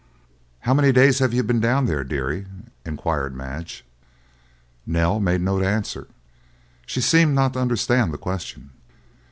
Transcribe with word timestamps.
"How 0.61 0.73
many 0.73 0.91
days 0.91 1.19
had 1.19 1.31
you 1.31 1.43
been 1.43 1.59
down 1.59 1.85
there, 1.85 2.03
dearie?" 2.03 2.47
inquired 2.87 3.35
Madge. 3.35 3.85
Nell 4.83 5.19
made 5.19 5.41
no 5.41 5.61
answer; 5.61 6.07
she 6.87 7.01
seemed 7.01 7.35
not 7.35 7.53
to 7.53 7.59
understand 7.61 8.11
the 8.11 8.17
question. 8.17 8.71